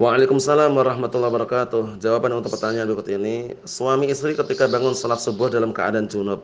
Waalaikumsalam 0.00 0.72
warahmatullahi 0.80 1.28
wabarakatuh. 1.28 2.00
Jawaban 2.00 2.32
untuk 2.40 2.56
pertanyaan 2.56 2.88
berikut 2.88 3.04
ini, 3.12 3.52
suami 3.68 4.08
istri 4.08 4.32
ketika 4.32 4.64
bangun 4.64 4.96
salat 4.96 5.20
subuh 5.20 5.52
dalam 5.52 5.76
keadaan 5.76 6.08
junub, 6.08 6.40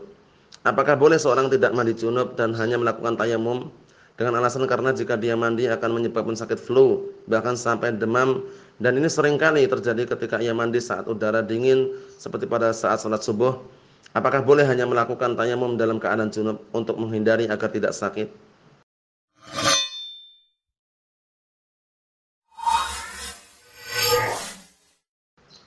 apakah 0.60 0.92
boleh 0.92 1.16
seorang 1.16 1.48
tidak 1.48 1.72
mandi 1.72 1.96
junub 1.96 2.36
dan 2.36 2.52
hanya 2.52 2.76
melakukan 2.76 3.16
tayamum 3.16 3.72
dengan 4.20 4.44
alasan 4.44 4.68
karena 4.68 4.92
jika 4.92 5.16
dia 5.16 5.32
mandi 5.40 5.72
akan 5.72 5.88
menyebabkan 5.88 6.36
sakit 6.36 6.60
flu, 6.60 7.08
bahkan 7.32 7.56
sampai 7.56 7.96
demam 7.96 8.44
dan 8.76 8.92
ini 9.00 9.08
sering 9.08 9.40
kali 9.40 9.64
terjadi 9.64 10.04
ketika 10.04 10.36
ia 10.36 10.52
mandi 10.52 10.76
saat 10.76 11.08
udara 11.08 11.40
dingin 11.40 11.96
seperti 12.20 12.44
pada 12.44 12.76
saat 12.76 13.00
salat 13.00 13.24
subuh. 13.24 13.56
Apakah 14.12 14.44
boleh 14.44 14.68
hanya 14.68 14.84
melakukan 14.84 15.32
tayamum 15.32 15.80
dalam 15.80 15.96
keadaan 15.96 16.28
junub 16.28 16.60
untuk 16.76 17.00
menghindari 17.00 17.48
agar 17.48 17.72
tidak 17.72 17.96
sakit? 17.96 18.28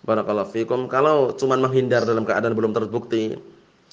Barakallahu 0.09 0.49
fikum. 0.49 0.89
Kalau 0.89 1.29
cuma 1.37 1.53
menghindar 1.53 2.01
dalam 2.01 2.25
keadaan 2.25 2.57
belum 2.57 2.73
terbukti, 2.73 3.37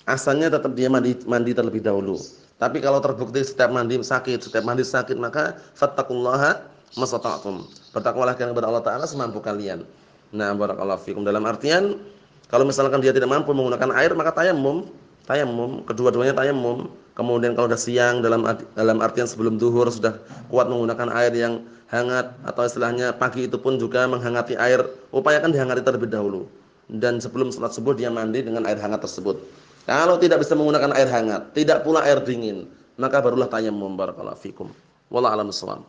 asalnya 0.09 0.49
tetap 0.49 0.73
dia 0.73 0.89
mandi 0.89 1.13
mandi 1.29 1.53
terlebih 1.53 1.85
dahulu. 1.85 2.17
Tapi 2.57 2.81
kalau 2.81 3.05
terbukti 3.05 3.45
setiap 3.45 3.69
mandi 3.69 4.01
sakit, 4.01 4.49
setiap 4.49 4.65
mandi 4.65 4.81
sakit, 4.81 5.21
maka 5.21 5.61
fattaqullaha 5.77 6.65
masata'tum. 6.97 7.69
Bertakwalah 7.93 8.33
kepada 8.33 8.65
Allah 8.65 8.81
taala 8.81 9.05
semampu 9.05 9.45
kalian. 9.45 9.85
Nah, 10.33 10.57
barakallahu 10.57 11.05
fikum. 11.05 11.21
Dalam 11.21 11.45
artian 11.45 12.01
kalau 12.49 12.65
misalkan 12.65 13.05
dia 13.05 13.13
tidak 13.13 13.29
mampu 13.29 13.53
menggunakan 13.53 13.93
air, 14.01 14.17
maka 14.17 14.33
tayamum. 14.33 14.89
Tayamum, 15.27 15.83
kedua-duanya 15.83 16.33
tayamum. 16.33 16.87
Kemudian 17.19 17.59
kalau 17.59 17.67
sudah 17.67 17.81
siang 17.81 18.23
dalam 18.23 18.47
dalam 18.79 18.99
artian 19.03 19.27
sebelum 19.27 19.59
duhur 19.59 19.91
sudah 19.91 20.21
kuat 20.53 20.71
menggunakan 20.71 21.11
air 21.17 21.33
yang 21.35 21.65
hangat 21.91 22.31
atau 22.47 22.63
istilahnya 22.63 23.17
pagi 23.17 23.51
itu 23.51 23.59
pun 23.59 23.81
juga 23.81 24.07
menghangati 24.07 24.55
air, 24.55 24.87
upayakan 25.11 25.51
dihangati 25.51 25.83
terlebih 25.83 26.13
dahulu. 26.13 26.47
Dan 26.87 27.19
sebelum 27.19 27.51
sholat 27.51 27.75
subuh 27.75 27.99
dia 27.99 28.13
mandi 28.13 28.47
dengan 28.47 28.63
air 28.71 28.79
hangat 28.79 29.03
tersebut. 29.03 29.43
Kalau 29.91 30.15
tidak 30.23 30.47
bisa 30.47 30.55
menggunakan 30.55 30.95
air 30.95 31.11
hangat, 31.11 31.51
tidak 31.57 31.83
pula 31.83 32.07
air 32.07 32.23
dingin, 32.23 32.71
maka 32.95 33.19
barulah 33.19 33.51
tayamum 33.51 33.99
barakallahu 33.99 34.39
fikum. 34.39 34.71
Wallahu 35.11 35.35
a'lam. 35.35 35.83